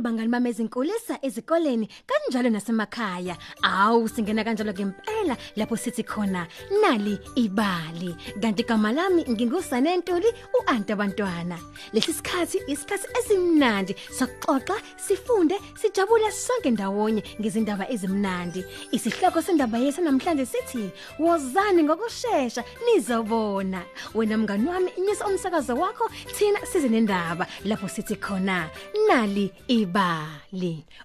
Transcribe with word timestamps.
bonke 0.00 0.16
bangani 0.16 0.30
bami 0.30 0.50
ezinkulisa 0.50 1.18
ezikoleni 1.22 1.88
kanjalo 2.06 2.50
nasemakhaya. 2.50 3.36
Awu 3.62 4.08
singena 4.08 4.44
kanjalo 4.44 4.72
ngempela 4.72 5.36
lapho 5.56 5.76
sithi 5.76 6.02
khona 6.02 6.46
nali 6.82 7.18
ibali. 7.36 8.14
Kanti 8.40 8.62
igama 8.62 8.92
lami 8.92 9.24
ngingusane 9.24 9.96
Ntuli 9.96 10.26
uanti 10.54 10.92
abantwana 10.92 11.58
lesi 11.92 12.12
sikhathi 12.12 12.58
isikhathi 12.66 13.06
esimnandi 13.18 13.94
sokuxoxa 14.18 14.76
sifunde 14.96 15.56
sijabule 15.74 16.30
sonke 16.30 16.70
ndawonye 16.70 17.22
ngezindaba 17.40 17.90
ezimnandi. 17.90 18.64
Isihloko 18.92 19.42
sendaba 19.42 19.78
yethu 19.78 20.02
namhlanje 20.02 20.46
sithi 20.46 20.90
wozani 21.18 21.82
ngokusheshsha 21.82 22.64
nizobona. 22.86 23.82
Wena 24.14 24.38
mngani 24.38 24.68
wami 24.68 24.90
inyisa 24.96 25.26
umsakazo 25.26 25.76
wakho 25.76 26.10
thina 26.36 26.66
size 26.66 26.88
nendaba 26.88 27.46
lapho 27.64 27.88
sithi 27.88 28.16
khona 28.16 28.68
nali 29.08 29.52
ibali. 29.68 29.89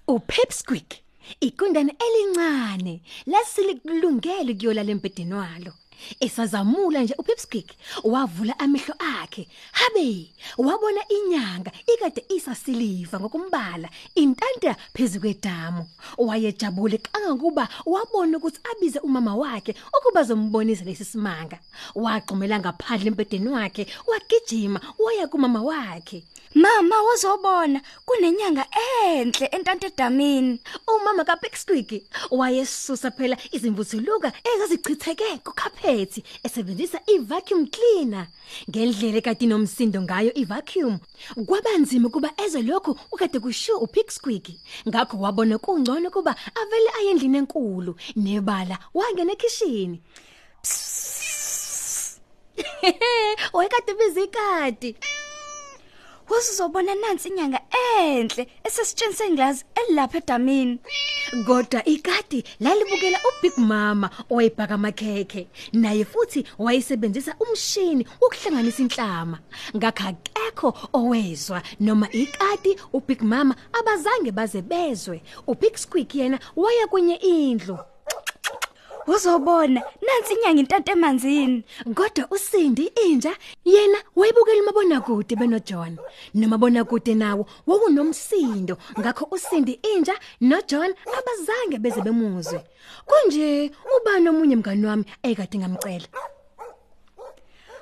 Upipsqueak 0.08 0.89
ikundane 1.41 1.95
elincane 2.05 3.02
lesilikulungele 3.31 4.53
kuyolala 4.53 4.91
empedeni 4.91 5.33
walo. 5.33 5.73
Esazamula 6.19 7.03
nje 7.03 7.15
upipsqueak 7.17 7.69
wavula 8.03 8.59
amehlo 8.59 8.95
akhe 9.21 9.47
habe 9.71 10.31
wabona 10.57 11.01
inyanga 11.07 11.71
ikade 11.93 12.25
isasiliva 12.29 13.19
ngokumbala 13.19 13.89
intanta 14.16 14.75
phezukwetamu 14.93 15.85
wayejabule 16.17 16.97
kangakuba 16.97 17.67
wabona 17.85 18.38
ukuthi 18.38 18.59
abize 18.71 18.99
umama 18.99 19.35
wakhe 19.35 19.75
ukuba 19.97 20.23
zombonisa 20.23 20.85
lesi 20.85 21.05
simanga. 21.05 21.57
Waqhumela 21.95 22.59
ngaphandle 22.59 23.07
empedeni 23.07 23.49
wakhe 23.49 23.88
wagijima 24.07 24.79
waya 24.99 25.27
kumama 25.27 25.61
wakhe. 25.61 26.23
Mama 26.55 27.03
wazobona 27.03 27.81
kunenyanga 28.05 28.66
enhle 29.03 29.45
entantedamini. 29.51 30.59
Umama 30.88 31.23
kaPixquick 31.25 32.03
wayesusa 32.31 33.11
phela 33.11 33.38
izimvuthuluka 33.51 34.31
ezazichitheke 34.43 35.38
kukhaphethi 35.86 36.23
esebenzisa 36.44 37.00
ivacuum 37.08 37.67
cleaner. 37.67 38.28
Ngendlela 38.69 39.17
ekade 39.17 39.45
nomsindo 39.45 40.02
ngayo 40.02 40.31
ivacuum 40.36 41.00
kwabanzima 41.45 42.09
kuba 42.09 42.30
eze 42.38 42.61
lokho 42.61 42.97
ukade 43.11 43.39
kushiwo 43.39 43.80
uPixquick 43.80 44.50
ngakho 44.88 45.17
wabona 45.17 45.58
kungcono 45.58 46.11
kuba 46.11 46.36
avele 46.56 46.89
ayendlini 47.00 47.38
enkulu 47.38 47.95
nebala 48.16 48.80
wangena 48.94 49.33
ekitchen 49.33 50.00
Wayekade 53.53 53.94
bizikadi 53.94 54.95
Wazizobona 56.30 56.95
nansi 56.95 57.30
inyanga 57.30 57.59
enhle 58.00 58.48
esesitsheni 58.64 59.34
nglazi 59.34 59.64
elapha 59.76 60.18
edamini. 60.18 60.80
Kodwa 61.45 61.86
ikati 61.86 62.44
lalibukela 62.59 63.19
uBig 63.30 63.58
Mama 63.58 64.09
owayibhaka 64.30 64.74
amakhekhe 64.74 65.47
naye 65.74 66.06
futhi 66.06 66.46
wayesebenzisa 66.58 67.35
umshini 67.40 68.08
ukuhlanganisa 68.22 68.81
inhlama. 68.84 69.40
Ngakho 69.75 70.03
akekho 70.09 70.74
owezwa 70.94 71.62
noma 71.80 72.08
ikati 72.12 72.78
uBig 72.94 73.22
Mama 73.22 73.56
abazange 73.74 74.31
baze 74.31 74.62
bezwe. 74.62 75.22
uBig 75.47 75.75
Squeak 75.78 76.16
yena 76.16 76.40
waya 76.56 76.88
kwenye 76.88 77.16
indlu. 77.16 77.78
Uzobona 79.07 79.81
nansi 80.01 80.33
inyanga 80.33 80.59
intante 80.59 80.91
emanzini. 80.91 81.63
Kodwa 81.95 82.27
uSindi 82.31 82.91
inja 83.05 83.33
yena 83.66 83.97
wayibukela 84.16 84.61
umabona 84.61 85.01
kude 85.01 85.35
benoJohn. 85.35 85.97
Nomabona 86.33 86.83
kude 86.83 87.13
nawo 87.16 87.45
wokunomsindo 87.67 88.77
ngakho 88.99 89.27
uSindi 89.31 89.79
inja 89.93 90.16
noJohn 90.41 90.93
abazange 91.17 91.77
beze 91.77 92.01
bemuzwe. 92.01 92.59
Kunje 93.05 93.71
ubani 93.97 94.29
omunye 94.29 94.55
mngani 94.55 94.85
wami 94.85 95.05
ayekade 95.23 95.57
ngamcela. 95.57 96.07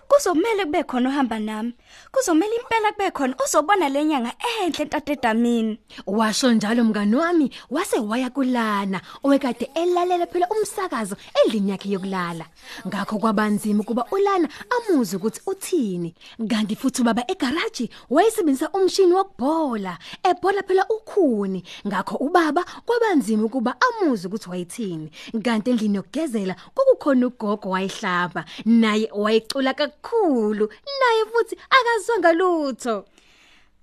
Kuzomela 0.08 0.66
kube 0.66 0.84
khona 0.84 1.10
ohamba 1.10 1.40
nami. 1.40 1.74
Kuzomela 2.12 2.54
impela 2.56 2.92
kube 2.92 3.12
khona 3.12 3.36
ozobona 3.44 3.90
lenyanga 3.90 4.32
enhle 4.60 4.84
entatedamini. 4.84 5.80
Washo 6.08 6.52
njalo 6.54 6.84
mngani 6.84 7.16
wami 7.16 7.52
wase 7.70 8.00
waya 8.00 8.30
kulana 8.30 9.02
owekade 9.24 9.70
elalela 9.76 10.26
phela 10.28 10.48
umsakazo 10.50 11.16
endlini 11.44 11.72
yakhe 11.72 11.90
yokulala. 11.90 12.46
Ngakho 12.88 13.20
kwabanzima 13.20 13.84
kuba 13.84 14.06
ulana 14.12 14.50
amuze 14.70 15.18
ukuthi 15.18 15.42
uthini. 15.48 16.16
Kanti 16.50 16.76
futhi 16.76 17.02
ubaba 17.02 17.24
egarage 17.28 17.90
wayesebenzisa 18.10 18.70
umshini 18.72 19.14
wokubhola, 19.14 19.98
ebhola 20.24 20.64
phela 20.64 20.86
ukhuni. 20.90 21.64
Ngakho 21.88 22.16
ubaba 22.16 22.66
kwabanzima 22.86 23.50
kuba 23.50 23.76
amuze 23.82 24.28
ukuthi 24.28 24.50
wayithini. 24.50 25.12
Kanti 25.44 25.70
endlini 25.72 25.96
yokugezela 25.96 26.56
kukukhona 26.76 27.28
ugogo 27.28 27.70
wayehlaba 27.70 28.46
naye 28.66 29.10
wayecula 29.14 29.74
kakhulu. 30.04 30.70
Naye 31.00 31.26
futhi 31.32 31.58
akazwanga 31.70 32.34
lutho. 32.34 33.06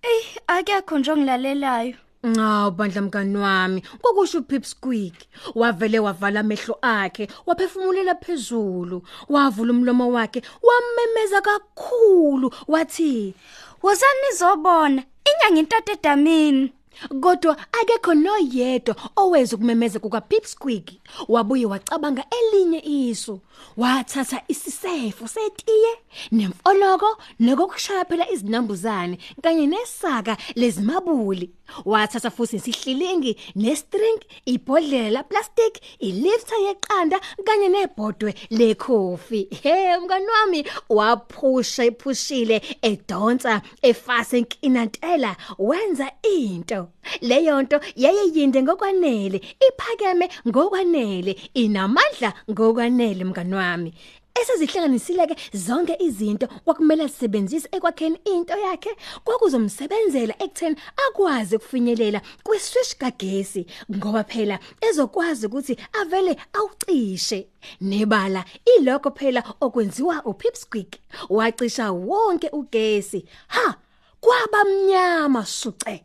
Ey 0.03 0.23
akekho 0.47 0.99
nje 0.99 1.13
ongilalelayo 1.13 1.95
Ngaw 2.27 2.71
bandla 2.71 3.03
mngani 3.03 3.37
wami. 3.37 3.81
Kokusho 4.03 4.39
uPipsqueak 4.39 5.15
wavele 5.55 5.99
wavala 5.99 6.41
amehlo 6.41 6.79
akhe 6.83 7.29
waphefumulela 7.47 8.15
phezulu. 8.15 9.03
Wavula 9.29 9.73
umlomo 9.73 10.13
wakhe 10.13 10.43
wamemeza 10.63 11.41
kakhulu. 11.41 12.53
Wathi 12.69 13.35
wozani 13.83 14.21
nizobona 14.31 15.03
inyanga 15.25 15.61
intante 15.61 15.93
edamini 15.93 16.73
Kodwa 17.09 17.57
akekho 17.81 18.15
noyedwa 18.15 18.97
oweza 19.17 19.57
ukumemeza 19.57 19.99
kuka 19.99 20.21
Pipsqueak 20.21 20.91
wabuye 21.29 21.67
wacabanga 21.67 22.25
elinye 22.31 22.81
isu. 22.85 23.41
Wathatha 23.77 24.43
isisefo 24.49 25.29
setiye 25.29 25.93
nemfoloko 26.33 27.17
nokukushaya 27.41 28.05
phela 28.05 28.31
izinambuzane 28.31 29.19
kanye 29.43 29.67
nesaka 29.67 30.37
lezimabuli. 30.55 31.51
Wathatha 31.85 32.31
futhi 32.31 32.57
isihlilingi 32.57 33.37
nestring 33.57 34.21
ibhodlela 34.47 35.11
laplastic 35.11 35.81
ilifter 35.99 36.59
yeqanda 36.67 37.21
kanye 37.45 37.69
nebhodwe 37.69 38.35
lekhofi. 38.51 39.49
He 39.63 39.99
mngani 39.99 40.27
wami 40.27 40.65
waphusha 40.89 41.85
iphushile 41.85 42.63
edonsa 42.83 43.63
efase 43.83 44.39
inkinantela 44.39 45.37
wenza 45.59 46.11
into. 46.23 46.89
Leyo 47.21 47.63
nto 47.63 47.81
yayeyinde 47.97 48.63
ngokwanele 48.63 49.41
iphakeme 49.69 50.29
ngokwanele 50.49 51.37
inamandla 51.55 52.35
ngokwanele 52.51 53.25
mngani 53.25 53.55
wami. 53.55 53.95
Esezihlanganisile 54.35 55.27
ke 55.27 55.37
zonke 55.53 55.97
izinto 56.01 56.47
kwakumele 56.65 57.09
sisebenzise 57.09 57.69
ekwakheni 57.73 58.19
into 58.25 58.57
yakhe 58.59 58.91
kwakuzomsebenzela 59.25 60.35
ekutheni 60.45 60.77
akwazi 61.07 61.57
ukufinyelela 61.57 62.21
kwiswish 62.45 62.97
kagesi 62.97 63.67
ngoba 63.97 64.25
phela 64.25 64.59
ezokwazi 64.89 65.47
ukuthi 65.47 65.77
avele 66.01 66.37
awucishe 66.53 67.49
nebala. 67.81 68.45
Ilokho 68.77 69.11
phela 69.11 69.43
okwenziwa 69.61 70.25
uPipsqueak 70.25 70.99
wacisha 71.31 71.93
wonke 71.93 72.49
ugesi. 72.53 73.25
Ha! 73.49 73.75
Kwabamnyama 74.21 75.47
suce! 75.47 76.05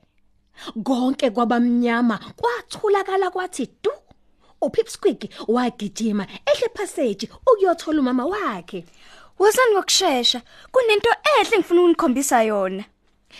Konke 0.84 1.30
kwabamnyama 1.30 2.20
kwathulakala 2.36 3.32
kwathi 3.32 3.70
du! 3.84 3.92
uPipsqueak 4.62 5.30
wagijima 5.48 6.28
ehle 6.46 6.70
passage 6.74 7.30
ukuyothola 7.52 8.00
umama 8.00 8.26
wakhe. 8.26 8.86
Wozani 9.40 9.74
ngokusheshsha 9.74 10.42
kunento 10.72 11.10
ehle 11.40 11.58
ngifuna 11.58 11.82
unikhombisa 11.82 12.44
yona. 12.44 12.84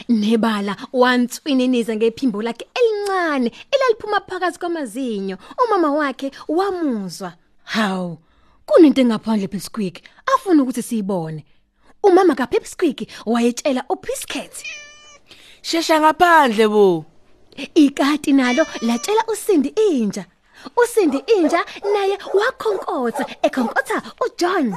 Nebala 0.10 0.76
wanswininiza 0.94 1.96
ngephimbo 1.96 2.42
lakhe 2.42 2.68
elincane 2.76 3.52
elaliphuma 3.72 4.22
phakathi 4.22 4.60
kwamazinyo. 4.60 5.38
Umama 5.66 5.92
wakhe 5.92 6.32
wamuzwa. 6.48 7.34
Hawu 7.64 8.18
kunento 8.66 9.02
engaphandle 9.02 9.48
Pipsqueak 9.48 10.02
afuna 10.36 10.64
ukuthi 10.64 10.84
siyibone. 10.84 11.46
Umama 12.04 12.36
kaPipsqueak 12.36 13.08
wayetshela 13.26 13.84
uPisket 13.90 14.64
Shesha 15.62 16.00
ngaphandle 16.00 16.68
bo. 16.68 17.06
ikati 17.76 18.34
nalo 18.34 18.66
latshela 18.82 19.24
uSindi 19.28 19.70
inja. 19.70 20.26
uSindi 20.78 21.18
inja 21.38 21.66
naye 21.94 22.18
wakhonkotha. 22.34 23.26
Ekhonkotha 23.42 24.02
uJohn. 24.26 24.76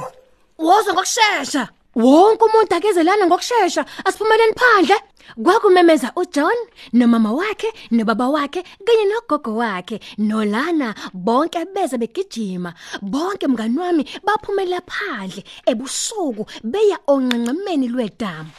Woza 0.57 0.93
ngokusheshsha 0.93 1.69
wonke 1.95 2.43
umuntu 2.45 2.75
akezelana 2.75 3.27
ngokusheshsha 3.27 3.85
asiphumeleni 4.05 4.53
phandle. 4.53 4.95
Kwakumemeza 5.43 6.11
uJohn 6.15 6.59
nomama 6.93 7.31
wakhe 7.31 7.73
nobaba 7.91 8.29
wakhe 8.29 8.63
kanye 8.85 9.05
nogogo 9.05 9.55
wakhe 9.55 9.99
nolana. 10.17 10.95
Bonke 11.13 11.65
beze 11.65 11.97
begijima. 11.97 12.73
Bonke 13.01 13.47
mngani 13.47 13.77
wami 13.79 14.03
baphumela 14.23 14.81
phandle 14.81 15.43
ebusuku 15.65 16.45
beya 16.63 16.97
onqenqemeni 17.07 17.87
lwedamu 17.87 18.49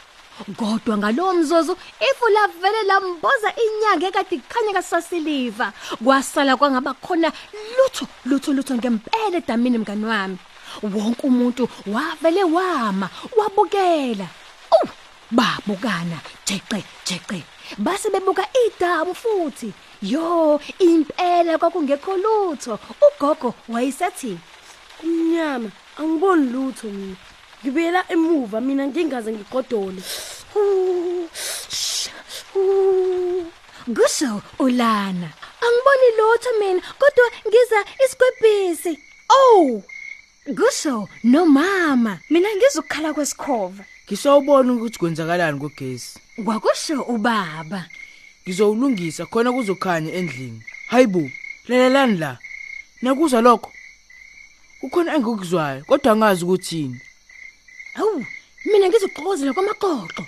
kodwa 0.57 0.97
ngalowo 0.97 1.33
mzozo 1.33 1.77
ifu 2.09 2.25
lavele 2.33 2.83
lamboza 2.83 3.49
inyanga 3.63 4.07
ekade 4.07 4.35
ikhanya 4.35 4.73
kasasiliva 4.73 5.73
kwasala 6.03 6.57
kwangaba 6.57 6.93
khona 6.93 7.31
lutho 7.77 8.07
lutho 8.25 8.53
lutho 8.53 8.75
ngempela 8.75 9.37
edamini 9.37 9.77
mngani 9.77 10.05
wami. 10.05 10.37
Wonke 10.83 11.27
umuntu 11.27 11.69
wavele 11.87 12.43
wama 12.43 13.09
wabukela. 13.37 14.27
Oh 14.71 14.87
babukana 15.31 16.17
jeqe 16.45 16.83
jeqe. 17.05 17.43
Base 17.77 18.09
bebuka 18.09 18.45
idamu 18.65 19.15
futhi. 19.15 19.73
Yo 20.01 20.59
impela 20.79 21.57
kwakungekho 21.57 22.17
lutho. 22.17 22.79
Ugogo 23.01 23.53
wayesethi 23.69 24.37
Kumnyama, 25.01 25.71
angiboni 25.97 26.51
lutho 26.51 26.87
mina. 26.87 27.15
Ngibuyela 27.63 28.05
emuva 28.09 28.61
mina 28.61 28.87
ngingaze 28.87 29.31
ngigodole. 29.33 30.01
Kusho 33.95 34.41
ulana 34.59 35.29
angiboni 35.61 36.07
lutho 36.17 36.49
mina 36.59 36.81
kodwa 36.99 37.31
ngiza 37.47 37.85
isikwebhisi 38.05 38.99
oh 39.29 39.83
kusho 40.55 41.09
nomama 41.23 42.19
Mina 42.29 42.49
ngizukukhala 42.55 43.13
kwesikhova. 43.13 43.83
Ngisawubona 44.07 44.73
ukuthi 44.73 44.99
kwenzakalani 44.99 45.59
kogesi. 45.59 46.19
kwakusho 46.45 47.01
ubaba 47.01 47.85
Ngizowulungisa 48.43 49.25
khona 49.25 49.51
kuzokhanya 49.51 50.13
endlini. 50.13 50.63
Hayibo, 50.87 51.29
lalelani 51.67 52.17
la. 52.17 52.37
Nakuzwa 53.01 53.41
lokho. 53.41 53.71
Kukhona 54.81 55.15
engikuzwayo 55.15 55.83
kodwa 55.85 56.11
angazi 56.11 56.43
ukuthini. 56.45 56.99
awu 57.95 58.25
mina 58.65 58.87
ngizoxokozela 58.87 59.53
kwamaqoqo 59.53 60.25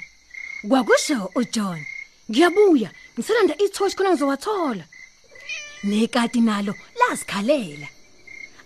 kwakusho 0.69 1.31
uJohn 1.35 1.81
ngiyabuya. 2.29 2.89
Ngiselanda 3.17 3.53
ithorch 3.63 3.95
khona 3.95 4.09
ngizowathola. 4.11 4.85
Nekati 5.83 6.41
nalo 6.41 6.73
lasikhalela 6.99 7.87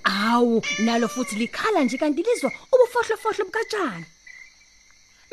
awu 0.03 0.61
nalo 0.79 1.07
futhi 1.07 1.35
likhala 1.35 1.83
nje 1.83 1.97
kanti 1.97 2.23
lizwa 2.23 2.51
ubufohlofohlo 2.73 3.45
bukatshana. 3.45 4.05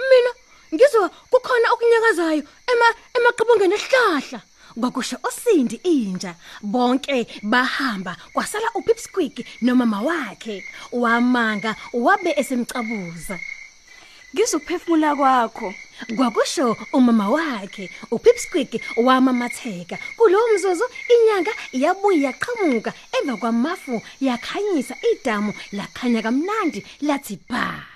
Mina 0.09 0.31
ngizwa 0.75 1.09
kukhona 1.31 1.67
okunyakazayo 1.73 2.43
ema 2.73 2.87
emaqabongeni 3.17 3.75
esihlahla. 3.75 4.41
Kwakusho 4.81 5.17
osindi 5.23 5.77
inja. 5.85 6.35
Bonke 6.63 7.27
bahamba 7.43 8.17
kwasala 8.33 8.69
uPipsqueak 8.75 9.47
nomama 9.63 10.01
wakhe. 10.03 10.65
Wamanga 10.93 11.77
wabe 11.93 12.35
esemcabuza. 12.37 13.39
Ngizuphefumula 14.35 15.15
kwakho. 15.17 15.75
kwakusho 16.17 16.77
umama 16.93 17.29
wakhe 17.31 17.91
uPipsqueak 18.11 18.83
wamamatheka. 18.97 19.97
Kulowo 20.17 20.49
mzuzu 20.55 20.85
inyanga 21.15 21.53
yabuya 21.73 22.21
yaqhamuka 22.29 22.93
emva 23.17 23.37
kwamafu 23.37 24.03
yakhanyisa 24.21 24.95
idamu 25.13 25.53
lakhanya 25.73 26.23
kamnandi 26.23 26.81
lathi 27.01 27.39
bha 27.49 27.87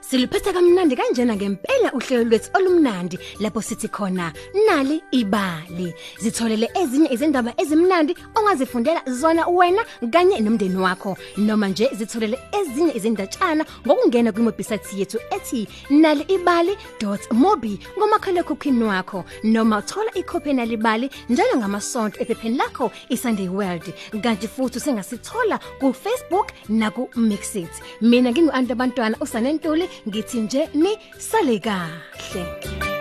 Siliphethe 0.00 0.52
kamnandi 0.52 0.96
kanjena 0.96 1.36
ngempela. 1.36 1.71
Uhlelo 1.90 2.24
lwethu 2.24 2.50
olumnandi 2.54 3.18
lapho 3.40 3.62
sithi 3.62 3.88
khona 3.88 4.32
nali 4.66 5.02
ibali. 5.10 5.94
Zitholele 6.20 6.70
ezinye 6.74 7.08
izindaba 7.12 7.54
ezimnandi 7.56 8.16
ongazifundela 8.34 9.02
zona 9.06 9.46
wena 9.46 9.84
kanye 10.12 10.40
nomndeni 10.40 10.76
wakho. 10.76 11.16
Noma 11.36 11.68
nje 11.68 11.90
zitholele 11.98 12.38
ezinye 12.60 12.92
izindatshana 12.96 13.64
ngokungena 13.86 14.32
kwimobisite 14.32 14.96
yethu 14.96 15.18
ethi 15.30 15.68
naliibali.mobi 15.90 17.80
ngomakhalekhukhwini 17.98 18.84
wakho. 18.84 19.24
Noma 19.44 19.82
thola 19.82 20.14
ikhophi 20.14 20.52
nalibali 20.52 21.10
njalo 21.28 21.56
ngamasonto 21.56 22.20
ephepheni 22.20 22.56
lakho 22.56 22.90
iSunday 23.08 23.48
World. 23.48 23.92
Kanti 24.22 24.48
futhi 24.48 24.78
usengasithola 24.78 25.58
ku 25.80 25.92
Facebook 25.92 26.52
na 26.68 26.90
ku 26.90 27.08
Mixit 27.16 27.70
mina 28.00 28.30
ngingu 28.30 28.50
Anto 28.52 28.74
Bantwana 28.74 29.16
usanentuli 29.20 29.88
ngithi 30.08 30.40
nje 30.40 30.68
ni 30.74 30.98
sale 31.18 31.58
kahle. 31.72 32.91